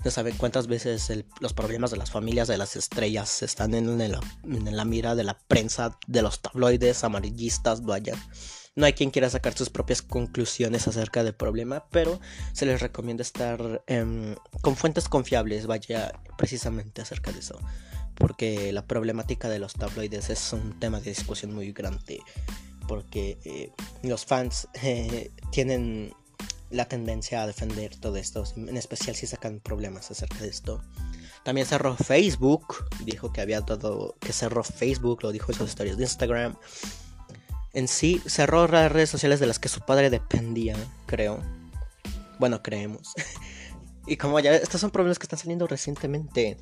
No 0.04 0.10
saben 0.10 0.36
cuántas 0.36 0.66
veces 0.66 1.12
los 1.40 1.52
problemas 1.52 1.90
de 1.92 1.96
las 1.96 2.10
familias 2.10 2.48
de 2.48 2.58
las 2.58 2.74
estrellas 2.74 3.42
están 3.42 3.74
en, 3.74 4.00
en 4.00 4.76
la 4.76 4.84
mira 4.84 5.14
de 5.14 5.22
la 5.22 5.38
prensa 5.38 5.96
de 6.08 6.22
los 6.22 6.40
tabloides 6.40 7.04
amarillistas 7.04 7.82
vaya 7.82 8.16
no 8.74 8.86
hay 8.86 8.94
quien 8.94 9.10
quiera 9.10 9.28
sacar 9.28 9.54
sus 9.54 9.70
propias 9.70 10.02
conclusiones 10.02 10.88
acerca 10.88 11.22
del 11.22 11.34
problema, 11.34 11.84
pero 11.90 12.20
se 12.52 12.66
les 12.66 12.80
recomienda 12.80 13.22
estar 13.22 13.82
em, 13.86 14.34
con 14.62 14.76
fuentes 14.76 15.08
confiables, 15.08 15.66
vaya 15.66 16.12
precisamente 16.38 17.02
acerca 17.02 17.32
de 17.32 17.40
eso. 17.40 17.58
porque 18.14 18.72
la 18.72 18.86
problemática 18.86 19.48
de 19.48 19.58
los 19.58 19.72
tabloides 19.72 20.28
es 20.28 20.52
un 20.52 20.78
tema 20.78 21.00
de 21.00 21.10
discusión 21.10 21.54
muy 21.54 21.72
grande, 21.72 22.20
porque 22.86 23.38
eh, 23.44 23.72
los 24.02 24.26
fans 24.26 24.68
tienen 25.50 26.12
la 26.70 26.84
tendencia 26.86 27.42
a 27.42 27.46
defender 27.46 27.96
todo 27.96 28.16
esto, 28.16 28.44
en 28.56 28.76
especial 28.76 29.16
si 29.16 29.26
sacan 29.26 29.60
problemas 29.60 30.10
acerca 30.10 30.38
de 30.38 30.48
esto. 30.48 30.82
También 31.42 31.66
cerró 31.66 31.96
Facebook, 31.96 32.86
dijo 33.04 33.32
que 33.32 33.40
había 33.40 33.60
dado 33.60 34.14
que 34.20 34.32
cerró 34.32 34.62
Facebook, 34.62 35.22
lo 35.22 35.32
dijo 35.32 35.50
en 35.52 35.58
sus 35.58 35.70
historias 35.70 35.96
de 35.96 36.04
Instagram. 36.04 36.56
En 37.74 37.88
sí, 37.88 38.20
cerró 38.26 38.68
las 38.68 38.92
redes 38.92 39.10
sociales 39.10 39.40
de 39.40 39.46
las 39.46 39.58
que 39.58 39.68
su 39.68 39.80
padre 39.80 40.10
dependía, 40.10 40.76
creo. 41.06 41.40
Bueno, 42.38 42.62
creemos. 42.62 43.14
y 44.06 44.16
como 44.16 44.38
ya, 44.40 44.54
estos 44.54 44.80
son 44.80 44.90
problemas 44.90 45.18
que 45.18 45.24
están 45.24 45.38
saliendo 45.38 45.66
recientemente. 45.66 46.58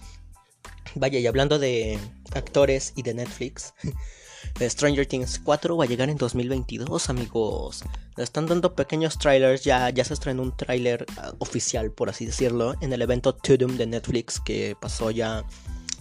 Vaya, 0.95 1.19
y 1.19 1.27
hablando 1.27 1.59
de 1.59 1.99
actores 2.33 2.93
y 2.97 3.03
de 3.03 3.15
Netflix, 3.15 3.75
Stranger 4.61 5.07
Things 5.07 5.41
4 5.43 5.77
va 5.77 5.85
a 5.85 5.89
llegar 5.89 6.11
en 6.11 6.17
2022, 6.17 7.11
amigos. 7.11 7.83
están 8.17 8.47
dando 8.47 8.75
pequeños 8.75 9.19
trailers, 9.19 9.63
ya, 9.65 9.91
ya 9.91 10.05
se 10.05 10.15
estrenó 10.15 10.43
un 10.43 10.57
trailer 10.57 11.07
ah, 11.17 11.33
oficial, 11.39 11.93
por 11.93 12.09
así 12.09 12.27
decirlo, 12.27 12.75
en 12.81 12.93
el 12.93 13.03
evento 13.03 13.35
Tudum 13.35 13.77
de 13.77 13.87
Netflix 13.87 14.41
que 14.41 14.77
pasó 14.81 15.11
ya 15.11 15.45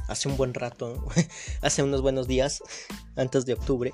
hace 0.08 0.28
un 0.28 0.38
buen 0.38 0.54
rato, 0.54 1.08
hace 1.62 1.84
unos 1.84 2.02
buenos 2.02 2.28
días, 2.28 2.62
antes 3.16 3.46
de 3.46 3.54
octubre. 3.54 3.94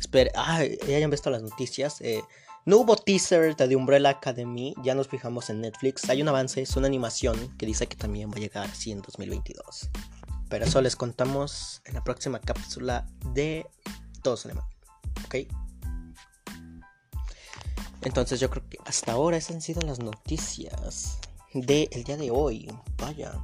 Espera, 0.00 0.32
ah, 0.34 0.64
ya 0.64 0.96
hayan 0.96 1.10
visto 1.10 1.28
las 1.30 1.42
noticias. 1.42 2.00
Eh, 2.00 2.24
no 2.64 2.78
hubo 2.78 2.96
teaser 2.96 3.54
de 3.54 3.68
The 3.68 3.76
Umbrella 3.76 4.10
Academy, 4.10 4.74
ya 4.82 4.94
nos 4.94 5.08
fijamos 5.08 5.50
en 5.50 5.60
Netflix. 5.60 6.08
Hay 6.08 6.22
un 6.22 6.28
avance, 6.28 6.62
es 6.62 6.74
una 6.76 6.86
animación 6.86 7.54
que 7.58 7.66
dice 7.66 7.86
que 7.86 7.96
también 7.96 8.30
va 8.30 8.36
a 8.36 8.40
llegar 8.40 8.68
así 8.68 8.90
en 8.92 9.02
2022. 9.02 9.90
Pero 10.48 10.64
eso 10.64 10.80
les 10.80 10.96
contamos 10.96 11.82
en 11.84 11.94
la 11.94 12.02
próxima 12.02 12.40
cápsula 12.40 13.06
de 13.34 13.66
Todos 14.22 14.46
Alemán. 14.46 14.64
¿Ok? 15.26 15.36
Entonces 18.02 18.40
yo 18.40 18.48
creo 18.48 18.66
que 18.68 18.78
hasta 18.86 19.12
ahora 19.12 19.36
esas 19.36 19.56
han 19.56 19.60
sido 19.62 19.82
las 19.82 19.98
noticias 20.00 21.18
del 21.52 22.04
día 22.04 22.16
de 22.16 22.30
hoy. 22.30 22.68
Vaya. 22.96 23.34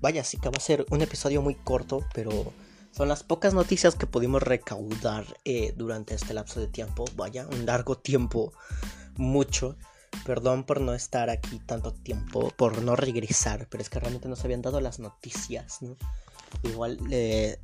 Vaya, 0.00 0.22
sí 0.22 0.36
que 0.38 0.50
va 0.50 0.56
a 0.58 0.60
ser 0.60 0.84
un 0.90 1.00
episodio 1.00 1.40
muy 1.40 1.54
corto, 1.54 2.04
pero 2.14 2.52
son 3.00 3.08
las 3.08 3.22
pocas 3.22 3.54
noticias 3.54 3.94
que 3.94 4.06
pudimos 4.06 4.42
recaudar 4.42 5.24
eh, 5.46 5.72
durante 5.74 6.14
este 6.14 6.34
lapso 6.34 6.60
de 6.60 6.66
tiempo. 6.66 7.06
Vaya, 7.16 7.46
un 7.46 7.64
largo 7.64 7.96
tiempo, 7.96 8.52
mucho. 9.16 9.78
Perdón 10.26 10.64
por 10.64 10.82
no 10.82 10.92
estar 10.92 11.30
aquí 11.30 11.60
tanto 11.60 11.94
tiempo, 11.94 12.50
por 12.58 12.82
no 12.82 12.96
regresar, 12.96 13.68
pero 13.70 13.80
es 13.80 13.88
que 13.88 14.00
realmente 14.00 14.28
nos 14.28 14.44
habían 14.44 14.60
dado 14.60 14.82
las 14.82 14.98
noticias, 14.98 15.80
¿no? 15.80 15.96
Igual 16.62 16.98
eh, 17.10 17.58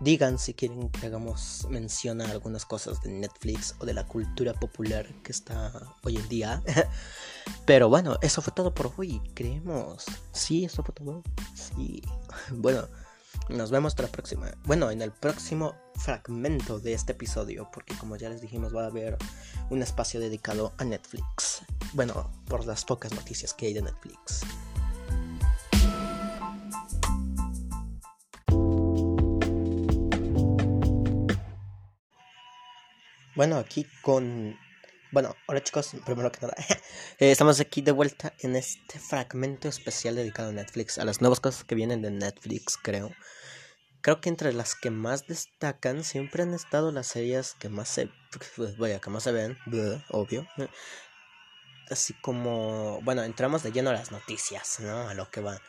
digan 0.00 0.38
si 0.38 0.52
quieren 0.52 0.90
que 0.90 1.06
hagamos 1.06 1.66
mención 1.70 2.20
a 2.20 2.30
algunas 2.30 2.66
cosas 2.66 3.00
de 3.00 3.10
Netflix 3.10 3.74
o 3.78 3.86
de 3.86 3.94
la 3.94 4.06
cultura 4.06 4.52
popular 4.52 5.06
que 5.22 5.32
está 5.32 5.72
hoy 6.02 6.18
en 6.18 6.28
día. 6.28 6.62
pero 7.64 7.88
bueno, 7.88 8.18
eso 8.20 8.42
fue 8.42 8.52
todo 8.52 8.74
por 8.74 8.92
hoy, 8.98 9.22
creemos. 9.32 10.04
Sí, 10.32 10.66
eso 10.66 10.82
fue 10.82 10.94
todo. 10.94 11.22
Sí. 11.54 12.02
Bueno. 12.50 12.86
Nos 13.48 13.70
vemos 13.70 13.98
la 13.98 14.08
próxima. 14.08 14.52
Bueno, 14.64 14.90
en 14.90 15.00
el 15.00 15.10
próximo 15.10 15.74
fragmento 15.94 16.78
de 16.78 16.92
este 16.92 17.12
episodio, 17.12 17.70
porque 17.72 17.96
como 17.96 18.16
ya 18.16 18.28
les 18.28 18.42
dijimos 18.42 18.76
va 18.76 18.84
a 18.84 18.88
haber 18.88 19.16
un 19.70 19.80
espacio 19.80 20.20
dedicado 20.20 20.74
a 20.76 20.84
Netflix. 20.84 21.62
Bueno, 21.94 22.30
por 22.46 22.66
las 22.66 22.84
pocas 22.84 23.10
noticias 23.14 23.54
que 23.54 23.66
hay 23.66 23.72
de 23.72 23.82
Netflix. 23.82 24.42
Bueno, 33.34 33.56
aquí 33.56 33.86
con... 34.02 34.58
Bueno, 35.10 35.34
hola 35.46 35.62
chicos, 35.62 35.92
primero 36.04 36.30
que 36.30 36.40
nada, 36.42 36.54
eh, 37.18 37.30
estamos 37.30 37.58
aquí 37.60 37.80
de 37.80 37.92
vuelta 37.92 38.34
en 38.40 38.56
este 38.56 38.98
fragmento 38.98 39.68
especial 39.68 40.16
dedicado 40.16 40.50
a 40.50 40.52
Netflix, 40.52 40.98
a 40.98 41.06
las 41.06 41.22
nuevas 41.22 41.40
cosas 41.40 41.64
que 41.64 41.74
vienen 41.74 42.02
de 42.02 42.10
Netflix, 42.10 42.76
creo 42.76 43.10
creo 44.00 44.20
que 44.20 44.28
entre 44.28 44.52
las 44.52 44.74
que 44.74 44.90
más 44.90 45.26
destacan 45.26 46.04
siempre 46.04 46.42
han 46.42 46.54
estado 46.54 46.92
las 46.92 47.06
series 47.06 47.54
que 47.58 47.68
más 47.68 47.88
se 47.88 48.10
pues, 48.56 48.76
vaya 48.76 49.00
que 49.00 49.10
más 49.10 49.24
se 49.24 49.32
ven 49.32 49.58
obvio 50.10 50.46
así 51.90 52.14
como 52.14 53.00
bueno 53.02 53.22
entramos 53.22 53.62
de 53.62 53.72
lleno 53.72 53.90
a 53.90 53.94
las 53.94 54.12
noticias 54.12 54.80
no 54.80 55.08
a 55.08 55.14
lo 55.14 55.30
que 55.30 55.40
va. 55.40 55.60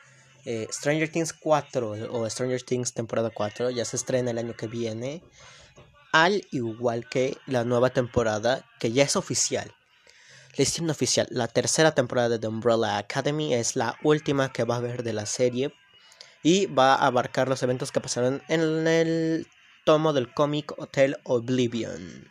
Eh, 0.46 0.68
Stranger 0.72 1.10
Things 1.12 1.34
4 1.34 2.12
o 2.12 2.30
Stranger 2.30 2.62
Things 2.64 2.94
temporada 2.94 3.30
4 3.30 3.72
ya 3.72 3.84
se 3.84 3.98
estrena 3.98 4.32
el 4.32 4.38
año 4.38 4.56
que 4.56 4.68
viene 4.68 5.22
al 6.12 6.48
igual 6.52 7.08
que 7.08 7.38
la 7.46 7.66
nueva 7.66 7.90
temporada 7.92 8.66
que 8.80 8.92
ya 8.92 9.04
es 9.04 9.16
oficial. 9.16 9.74
Hicieron 10.58 10.90
oficial 10.90 11.28
la 11.30 11.48
tercera 11.48 11.94
temporada 11.94 12.30
de 12.30 12.40
The 12.40 12.48
Umbrella 12.48 12.98
Academy 12.98 13.54
es 13.54 13.76
la 13.76 13.98
última 14.04 14.52
que 14.52 14.64
va 14.64 14.76
a 14.76 14.78
haber 14.80 15.04
de 15.04 15.14
la 15.14 15.26
serie 15.26 15.74
y 16.44 16.68
va 16.68 16.96
a 16.96 17.08
abarcar 17.08 17.48
los 17.48 17.64
eventos 17.64 17.92
que 17.92 18.02
pasaron 18.02 18.42
en 18.48 18.88
el 18.88 19.48
tomo 19.86 20.14
del 20.14 20.34
cómic 20.34 20.74
Hotel 20.78 21.18
Oblivion. 21.24 22.28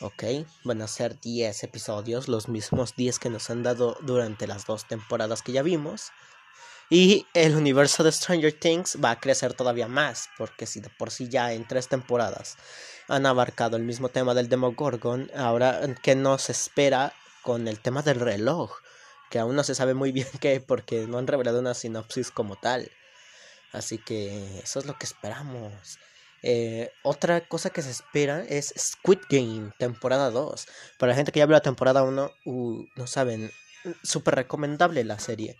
Ok, 0.00 0.24
van 0.64 0.82
a 0.82 0.88
ser 0.88 1.18
10 1.20 1.64
episodios, 1.64 2.28
los 2.28 2.48
mismos 2.48 2.94
10 2.96 3.18
que 3.18 3.30
nos 3.30 3.48
han 3.48 3.62
dado 3.62 3.96
durante 4.02 4.46
las 4.46 4.66
dos 4.66 4.86
temporadas 4.86 5.42
que 5.42 5.52
ya 5.52 5.62
vimos. 5.62 6.12
Y 6.90 7.26
el 7.34 7.56
universo 7.56 8.04
de 8.04 8.12
Stranger 8.12 8.52
Things 8.52 8.98
va 9.02 9.12
a 9.12 9.20
crecer 9.20 9.54
todavía 9.54 9.88
más, 9.88 10.28
porque 10.36 10.66
si 10.66 10.80
de 10.80 10.90
por 10.90 11.10
sí 11.10 11.28
ya 11.28 11.52
en 11.52 11.66
tres 11.66 11.88
temporadas 11.88 12.56
han 13.08 13.26
abarcado 13.26 13.76
el 13.76 13.82
mismo 13.82 14.08
tema 14.08 14.34
del 14.34 14.48
Demogorgon, 14.48 15.30
ahora 15.34 15.80
que 16.02 16.14
nos 16.14 16.50
espera 16.50 17.12
con 17.42 17.66
el 17.66 17.80
tema 17.80 18.02
del 18.02 18.20
reloj 18.20 18.72
que 19.30 19.38
aún 19.38 19.56
no 19.56 19.64
se 19.64 19.74
sabe 19.74 19.94
muy 19.94 20.12
bien 20.12 20.28
qué 20.40 20.60
porque 20.60 21.06
no 21.06 21.18
han 21.18 21.26
revelado 21.26 21.60
una 21.60 21.74
sinopsis 21.74 22.30
como 22.30 22.56
tal. 22.56 22.90
Así 23.72 23.98
que 23.98 24.60
eso 24.60 24.78
es 24.78 24.86
lo 24.86 24.96
que 24.98 25.06
esperamos. 25.06 25.98
Eh, 26.42 26.90
otra 27.02 27.46
cosa 27.48 27.70
que 27.70 27.82
se 27.82 27.90
espera 27.90 28.44
es 28.48 28.72
Squid 28.78 29.18
Game, 29.28 29.72
temporada 29.78 30.30
2. 30.30 30.66
Para 30.98 31.10
la 31.10 31.16
gente 31.16 31.32
que 31.32 31.40
ya 31.40 31.46
vio 31.46 31.54
la 31.54 31.60
temporada 31.60 32.02
1, 32.04 32.30
uh, 32.44 32.84
no 32.94 33.06
saben, 33.06 33.50
súper 34.02 34.36
recomendable 34.36 35.04
la 35.04 35.18
serie. 35.18 35.56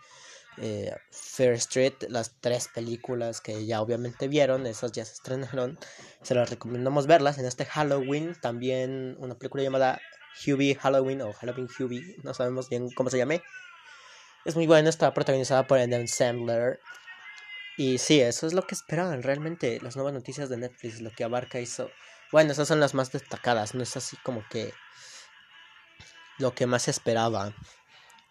Eh, 0.59 0.95
Fair 1.11 1.53
Street, 1.55 1.95
las 2.09 2.37
tres 2.41 2.69
películas 2.69 3.41
que 3.41 3.67
ya 3.67 3.83
obviamente 3.83 4.29
vieron, 4.29 4.67
esas 4.67 4.93
ya 4.93 5.05
se 5.05 5.15
estrenaron. 5.15 5.79
Se 6.23 6.35
las 6.35 6.49
recomendamos 6.49 7.07
verlas 7.07 7.39
en 7.39 7.47
este 7.47 7.65
Halloween. 7.67 8.35
También 8.41 9.17
una 9.19 9.37
película 9.37 9.63
llamada 9.63 10.01
Hubie 10.45 10.75
Halloween 10.75 11.23
o 11.23 11.33
Halloween 11.33 11.69
Hubie, 11.79 12.17
no 12.23 12.35
sabemos 12.35 12.69
bien 12.69 12.91
cómo 12.91 13.11
se 13.11 13.19
llame. 13.19 13.43
Es 14.45 14.55
muy 14.55 14.67
buena, 14.67 14.89
está 14.89 15.13
protagonizada 15.13 15.67
por 15.67 15.79
Adam 15.79 16.07
Sandler. 16.07 16.81
Y 17.77 17.99
sí, 17.99 18.21
eso 18.21 18.47
es 18.47 18.53
lo 18.53 18.67
que 18.67 18.75
esperaban 18.75 19.23
realmente 19.23 19.81
las 19.83 19.97
nuevas 19.97 20.15
noticias 20.15 20.49
de 20.49 20.57
Netflix, 20.57 21.01
lo 21.01 21.11
que 21.11 21.25
abarca 21.25 21.59
eso. 21.59 21.91
Bueno, 22.33 22.53
esas 22.53 22.69
son 22.69 22.81
las 22.81 22.95
más 22.95 23.13
destacadas, 23.13 23.75
no 23.75 23.83
es 23.83 23.97
así 23.97 24.17
como 24.19 24.45
que 24.49 24.73
lo 26.39 26.55
que 26.55 26.67
más 26.67 26.89
esperaba, 26.89 27.55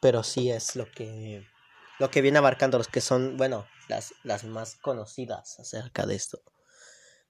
pero 0.01 0.23
sí 0.23 0.51
es 0.51 0.75
lo 0.75 0.89
que 0.91 1.45
lo 1.99 2.11
que 2.11 2.21
viene 2.21 2.37
abarcando 2.37 2.77
los 2.77 2.87
que 2.87 3.01
son, 3.01 3.37
bueno, 3.37 3.67
las 3.87 4.13
las 4.23 4.43
más 4.43 4.75
conocidas 4.75 5.59
acerca 5.59 6.05
de 6.05 6.15
esto. 6.15 6.41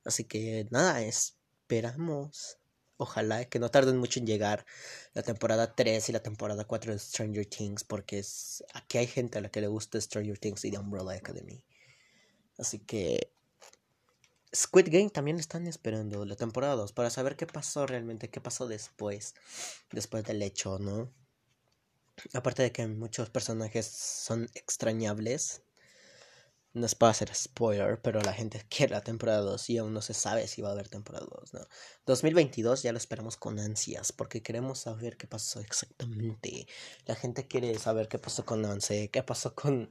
Así 0.06 0.24
que 0.26 0.68
nada, 0.72 1.02
esperamos 1.02 2.58
Ojalá 2.98 3.46
que 3.46 3.60
no 3.60 3.70
tarden 3.70 3.98
mucho 3.98 4.20
en 4.20 4.28
llegar 4.28 4.66
la 5.14 5.22
temporada 5.22 5.76
3 5.76 6.10
y 6.10 6.12
la 6.14 6.24
temporada 6.24 6.66
4 6.66 6.94
de 6.94 7.00
Stranger 7.00 7.46
Things, 7.46 7.84
porque 7.84 8.20
es, 8.20 8.64
aquí 8.74 8.98
hay 8.98 9.08
gente 9.08 9.38
a 9.38 9.42
la 9.42 9.50
que 9.50 9.62
le 9.62 9.68
gusta 9.68 10.00
Stranger 10.00 10.38
Things 10.38 10.64
y 10.64 10.72
The 10.72 10.80
Umbrella 10.80 11.12
Academy. 11.12 11.62
Así 12.58 12.80
que 12.80 13.32
Squid 14.56 14.88
Game 14.90 15.10
también 15.10 15.38
están 15.38 15.68
esperando 15.68 16.24
la 16.24 16.38
temporada 16.38 16.76
2 16.76 16.94
para 16.94 17.10
saber 17.10 17.36
qué 17.36 17.46
pasó 17.46 17.86
realmente, 17.86 18.30
qué 18.30 18.40
pasó 18.40 18.68
después, 18.68 19.36
después 19.92 20.24
del 20.24 20.42
hecho, 20.42 20.80
¿no? 20.80 21.12
Aparte 22.34 22.64
de 22.64 22.72
que 22.72 22.88
muchos 22.88 23.30
personajes 23.30 23.86
son 23.86 24.50
extrañables, 24.54 25.65
no 26.76 26.86
es 26.86 26.94
para 26.94 27.12
hacer 27.12 27.34
spoiler, 27.34 28.02
pero 28.02 28.22
la 28.22 28.34
gente 28.34 28.64
quiere 28.70 28.94
la 28.94 29.02
temporada 29.02 29.40
2 29.40 29.70
y 29.72 29.78
aún 29.78 29.94
no 29.94 30.02
se 30.02 30.14
sabe 30.14 30.48
si 30.48 30.62
va 30.62 30.70
a 30.70 30.72
haber 30.74 30.90
temporada 30.90 31.26
2, 31.30 31.54
¿no? 31.54 31.62
2022 32.06 32.84
ya 32.84 32.92
lo 32.92 32.98
esperamos 32.98 33.38
con 33.38 33.60
ansias 33.60 34.12
porque 34.12 34.44
queremos 34.44 34.80
saber 34.80 35.18
qué 35.18 35.28
pasó 35.28 35.60
exactamente. 35.62 36.68
La 37.06 37.16
gente 37.16 37.48
quiere 37.48 37.78
saber 37.80 38.08
qué 38.08 38.20
pasó 38.20 38.46
con 38.46 38.62
Nancy, 38.62 39.10
qué 39.10 39.24
pasó 39.24 39.56
con 39.56 39.90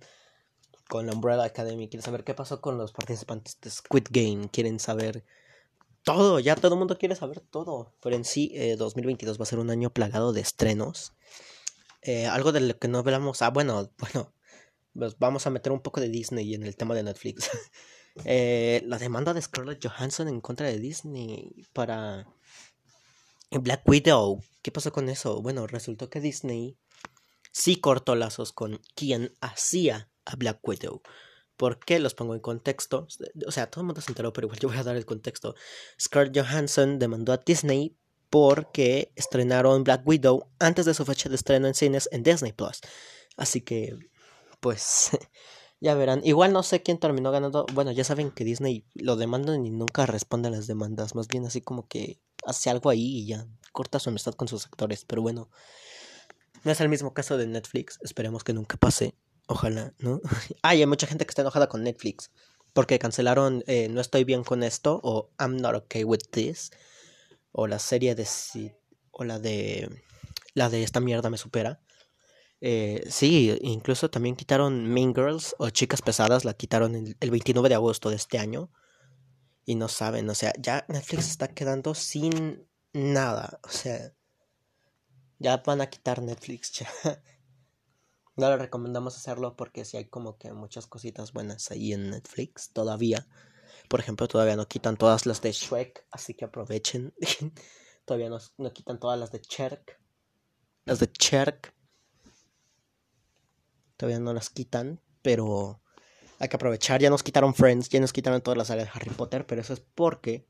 con 0.89 1.07
la 1.07 1.13
Umbrella 1.13 1.45
Academy, 1.45 1.89
quiere 1.89 2.05
saber 2.05 2.25
qué 2.25 2.35
pasó 2.35 2.61
con 2.61 2.79
los 2.79 2.93
participantes 2.93 3.59
de 3.61 3.71
Squid 3.71 4.05
Game, 4.11 4.49
quieren 4.51 4.79
saber 4.79 5.25
todo, 6.03 6.39
ya 6.39 6.57
todo 6.57 6.75
el 6.75 6.79
mundo 6.79 6.99
quiere 6.99 7.17
saber 7.17 7.41
todo. 7.41 7.95
Pero 8.03 8.17
en 8.17 8.25
sí, 8.25 8.55
2022 8.77 9.37
eh, 9.37 9.39
va 9.39 9.43
a 9.43 9.47
ser 9.47 9.59
un 9.59 9.71
año 9.71 9.91
plagado 9.91 10.33
de 10.33 10.43
estrenos. 10.43 11.15
Eh, 12.03 12.27
algo 12.27 12.53
de 12.53 12.61
lo 12.61 12.79
que 12.79 12.89
no 12.89 12.99
hablamos, 12.99 13.41
ah, 13.43 13.51
bueno, 13.51 13.91
bueno, 13.99 14.34
vamos 14.95 15.47
a 15.47 15.51
meter 15.51 15.73
un 15.73 15.81
poco 15.81 16.01
de 16.01 16.09
Disney 16.09 16.55
en 16.55 16.63
el 16.63 16.77
tema 16.77 16.95
de 16.95 17.03
Netflix. 17.03 17.51
Eh, 18.25 18.81
la 18.87 18.99
demanda 18.99 19.35
de 19.35 19.43
Scarlett 19.43 19.85
Johansson 19.85 20.29
en 20.29 20.41
contra 20.41 20.69
de 20.69 20.79
Disney 20.79 21.67
para 21.73 22.29
Black 23.51 23.83
Widow. 23.89 24.41
¿Qué 24.63 24.71
pasó 24.71 24.93
con 24.93 25.09
eso? 25.09 25.43
Bueno, 25.43 25.67
resultó 25.67 26.09
que 26.09 26.21
Disney 26.21 26.79
sí 27.51 27.77
cortó 27.77 28.15
lazos 28.15 28.53
con 28.53 28.81
quien 28.95 29.35
hacía 29.41 30.11
a 30.25 30.37
Black 30.37 30.61
Widow. 30.63 31.03
¿Por 31.57 31.79
qué 31.79 31.99
los 31.99 32.15
pongo 32.15 32.35
en 32.35 32.41
contexto? 32.41 33.07
O 33.47 33.53
sea, 33.53 33.71
todo 33.71 33.83
el 33.83 33.87
mundo 33.87 34.01
se 34.01 34.11
enteró, 34.11 34.33
pero 34.33 34.47
igual 34.47 34.59
yo 34.59 34.69
voy 34.69 34.79
a 34.79 34.83
dar 34.83 34.97
el 34.97 35.07
contexto. 35.07 35.55
Scarlett 36.01 36.37
Johansson 36.37 36.99
demandó 36.99 37.33
a 37.33 37.39
Disney 37.39 37.97
porque 38.29 39.13
estrenaron 39.15 39.85
Black 39.85 40.07
Widow 40.07 40.51
antes 40.59 40.87
de 40.87 40.95
su 40.95 41.05
fecha 41.05 41.29
de 41.29 41.37
estreno 41.37 41.69
en 41.69 41.75
cines 41.75 42.09
en 42.11 42.25
Disney 42.25 42.53
Plus. 42.53 42.81
Así 43.37 43.61
que, 43.61 43.97
pues, 44.65 45.11
ya 45.81 45.95
verán. 45.95 46.23
Igual 46.25 46.55
no 46.55 46.63
sé 46.63 46.83
quién 46.83 46.99
terminó 46.99 47.31
ganando. 47.31 47.67
Bueno, 47.75 47.93
ya 47.93 48.03
saben 48.03 48.31
que 48.31 48.45
Disney 48.45 48.87
lo 48.95 49.17
demandan 49.17 49.67
y 49.67 49.71
nunca 49.71 50.07
responde 50.07 50.49
a 50.49 50.51
las 50.51 50.67
demandas. 50.67 51.15
Más 51.15 51.29
bien 51.29 51.45
así 51.45 51.61
como 51.61 51.87
que 51.87 52.19
hace 52.47 52.71
algo 52.71 52.89
ahí 52.89 53.19
y 53.19 53.27
ya 53.27 53.47
corta 53.73 53.99
su 53.99 54.09
amistad 54.09 54.33
con 54.33 54.49
sus 54.49 54.65
actores. 54.65 55.05
Pero 55.05 55.21
bueno, 55.21 55.51
no 56.63 56.73
es 56.73 56.81
el 56.81 56.89
mismo 56.89 57.13
caso 57.13 57.37
de 57.37 57.47
Netflix. 57.47 57.99
Esperemos 58.01 58.43
que 58.43 58.55
nunca 58.55 58.79
pase. 58.79 59.15
Ojalá, 59.49 59.93
¿no? 59.99 60.23
hay 60.63 60.87
mucha 60.87 61.07
gente 61.07 61.27
que 61.27 61.31
está 61.31 61.43
enojada 61.43 61.69
con 61.69 61.83
Netflix. 61.83 62.31
Porque 62.73 62.99
cancelaron 62.99 63.63
eh, 63.67 63.89
No 63.91 64.01
estoy 64.01 64.25
bien 64.25 64.45
con 64.45 64.63
esto. 64.63 64.99
O 65.03 65.29
I'm 65.39 65.59
not 65.59 65.75
okay 65.75 66.05
with 66.05 66.23
this. 66.31 66.71
O 67.53 67.67
la 67.67 67.79
serie 67.79 68.15
de... 68.15 68.27
O 69.11 69.25
la 69.25 69.39
de... 69.39 69.91
La 70.55 70.71
de 70.71 70.85
esta 70.85 71.01
mierda 71.01 71.29
me 71.29 71.37
supera. 71.37 71.83
Eh, 72.67 73.05
sí, 73.11 73.55
incluso 73.61 74.09
también 74.09 74.37
quitaron 74.37 74.87
Mean 74.87 75.15
Girls 75.15 75.55
o 75.59 75.69
Chicas 75.69 76.01
Pesadas, 76.01 76.47
la 76.47 76.55
quitaron 76.55 76.95
el, 76.95 77.15
el, 77.21 77.31
29 77.31 77.69
de 77.69 77.75
agosto 77.75 78.09
de 78.09 78.17
este 78.17 78.39
año. 78.39 78.71
Y 79.67 79.75
no 79.75 79.89
saben, 79.89 80.31
o 80.31 80.35
sea, 80.35 80.55
ya 80.59 80.87
Netflix 80.89 81.29
está 81.29 81.49
quedando 81.49 81.95
sin 81.95 82.67
nada. 82.95 83.61
O 83.65 83.69
sea, 83.69 84.15
ya 85.39 85.59
van 85.59 85.83
a 85.83 85.91
quitar 85.91 86.23
Netflix. 86.23 86.73
Ya. 86.81 87.23
No 88.37 88.49
le 88.49 88.57
recomendamos 88.57 89.15
hacerlo 89.15 89.57
porque 89.57 89.85
si 89.85 89.99
hay 89.99 90.07
como 90.07 90.39
que 90.39 90.51
muchas 90.55 90.87
cositas 90.87 91.35
buenas 91.35 91.71
ahí 91.71 91.93
en 91.93 92.11
Netflix 92.11 92.71
todavía. 92.71 93.29
Por 93.91 94.01
ejemplo, 94.01 94.27
todavía 94.27 94.57
no 94.57 94.67
quitan 94.67 94.97
todas 94.97 95.27
las 95.27 95.43
de 95.43 95.53
Shrek, 95.53 96.07
así 96.11 96.33
que 96.33 96.47
aprovechen. 96.47 97.13
todavía 98.07 98.31
no, 98.31 98.39
no 98.57 98.73
quitan 98.73 98.99
todas 98.99 99.21
las 99.21 99.31
de 99.33 99.43
Cherk. 99.43 100.01
Las 100.87 100.99
de 100.99 101.13
Cherk 101.13 101.74
todavía 103.97 104.21
no 104.21 104.33
las 104.33 104.51
quitan, 104.51 105.01
pero 105.23 105.81
hay 106.39 106.49
que 106.49 106.57
aprovechar. 106.57 107.01
Ya 107.01 107.11
nos 107.11 107.23
quitaron 107.23 107.55
Friends, 107.55 107.89
ya 107.89 108.01
nos 108.01 108.13
quitaron 108.13 108.41
todas 108.43 108.59
las 108.59 108.71
áreas 108.71 108.87
de 108.87 108.93
Harry 108.95 109.11
Potter, 109.11 109.47
pero 109.47 109.61
eso 109.61 109.73
es 109.73 109.81
porque 109.81 110.47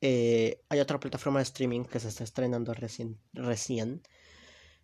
eh, 0.00 0.62
hay 0.68 0.80
otra 0.80 1.00
plataforma 1.00 1.38
de 1.38 1.44
streaming 1.44 1.84
que 1.84 2.00
se 2.00 2.08
está 2.08 2.24
estrenando 2.24 2.74
recién, 2.74 3.18
recién. 3.32 4.02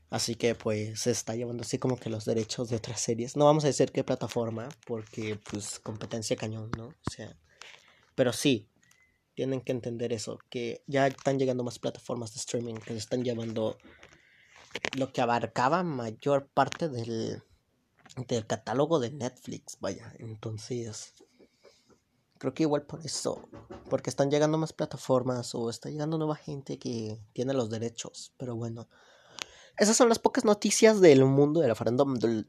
Así 0.08 0.34
que 0.34 0.56
pues 0.56 1.00
se 1.00 1.12
está 1.12 1.36
llevando 1.36 1.62
así 1.62 1.78
como 1.78 1.96
que 1.96 2.10
los 2.10 2.24
derechos 2.24 2.68
de 2.68 2.76
otras 2.76 3.00
series. 3.00 3.36
No 3.36 3.44
vamos 3.44 3.64
a 3.64 3.68
decir 3.68 3.92
qué 3.92 4.02
plataforma, 4.02 4.68
porque 4.86 5.38
pues 5.50 5.78
competencia 5.78 6.36
cañón, 6.36 6.70
¿no? 6.76 6.86
O 6.86 7.10
sea, 7.10 7.36
pero 8.16 8.32
sí, 8.32 8.68
tienen 9.34 9.60
que 9.60 9.72
entender 9.72 10.12
eso, 10.12 10.38
que 10.48 10.82
ya 10.86 11.06
están 11.06 11.38
llegando 11.38 11.64
más 11.64 11.78
plataformas 11.78 12.34
de 12.34 12.40
streaming 12.40 12.74
que 12.74 12.92
se 12.92 12.98
están 12.98 13.22
llevando 13.22 13.78
lo 14.96 15.12
que 15.12 15.20
abarcaba 15.20 15.82
mayor 15.82 16.48
parte 16.48 16.88
del 16.88 17.42
del 18.28 18.46
catálogo 18.46 19.00
de 19.00 19.10
Netflix, 19.10 19.78
vaya. 19.80 20.12
Entonces, 20.18 21.14
creo 22.38 22.54
que 22.54 22.64
igual 22.64 22.82
por 22.82 23.04
eso, 23.04 23.48
porque 23.88 24.10
están 24.10 24.30
llegando 24.30 24.58
más 24.58 24.72
plataformas 24.72 25.54
o 25.54 25.70
está 25.70 25.90
llegando 25.90 26.18
nueva 26.18 26.36
gente 26.36 26.78
que 26.78 27.18
tiene 27.32 27.54
los 27.54 27.70
derechos, 27.70 28.32
pero 28.36 28.56
bueno. 28.56 28.88
Esas 29.76 29.96
son 29.96 30.08
las 30.10 30.18
pocas 30.18 30.44
noticias 30.44 31.00
del 31.00 31.24
mundo 31.24 31.60
de 31.60 31.68
la 31.68 31.74
farándula, 31.74 32.44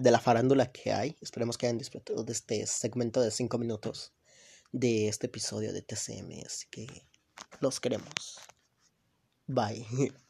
de 0.00 0.10
la 0.10 0.20
farándula 0.20 0.72
que 0.72 0.92
hay. 0.92 1.16
Esperemos 1.20 1.58
que 1.58 1.66
hayan 1.66 1.76
disfrutado 1.76 2.24
de 2.24 2.32
este 2.32 2.66
segmento 2.66 3.20
de 3.20 3.30
5 3.30 3.58
minutos 3.58 4.14
de 4.72 5.08
este 5.08 5.26
episodio 5.26 5.72
de 5.72 5.82
TCM. 5.82 6.42
Así 6.46 6.66
que 6.70 6.86
los 7.60 7.80
queremos. 7.80 8.38
Bye. 9.46 9.86